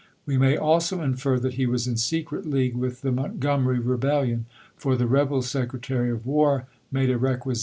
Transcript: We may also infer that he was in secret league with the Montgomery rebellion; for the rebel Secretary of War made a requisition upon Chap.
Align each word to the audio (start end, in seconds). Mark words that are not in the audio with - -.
We 0.25 0.35
may 0.35 0.57
also 0.57 1.01
infer 1.01 1.37
that 1.37 1.53
he 1.53 1.67
was 1.67 1.85
in 1.85 1.95
secret 1.95 2.47
league 2.49 2.75
with 2.75 3.01
the 3.01 3.11
Montgomery 3.11 3.77
rebellion; 3.77 4.47
for 4.75 4.95
the 4.95 5.05
rebel 5.05 5.43
Secretary 5.43 6.09
of 6.09 6.25
War 6.25 6.65
made 6.91 7.11
a 7.11 7.19
requisition 7.19 7.39
upon 7.39 7.53
Chap. 7.53 7.59